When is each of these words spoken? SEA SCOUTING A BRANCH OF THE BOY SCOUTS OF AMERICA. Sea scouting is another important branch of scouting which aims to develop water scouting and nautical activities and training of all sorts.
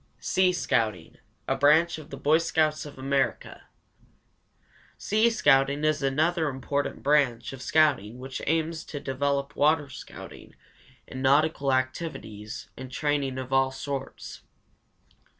SEA 0.19 0.51
SCOUTING 0.51 1.19
A 1.47 1.55
BRANCH 1.55 1.99
OF 1.99 2.09
THE 2.09 2.17
BOY 2.17 2.39
SCOUTS 2.39 2.87
OF 2.87 2.97
AMERICA. 2.97 3.65
Sea 4.97 5.29
scouting 5.29 5.83
is 5.83 6.01
another 6.01 6.49
important 6.49 7.03
branch 7.03 7.53
of 7.53 7.61
scouting 7.61 8.17
which 8.17 8.41
aims 8.47 8.83
to 8.85 8.99
develop 8.99 9.55
water 9.55 9.89
scouting 9.91 10.55
and 11.07 11.21
nautical 11.21 11.71
activities 11.71 12.71
and 12.75 12.91
training 12.91 13.37
of 13.37 13.53
all 13.53 13.69
sorts. 13.69 14.41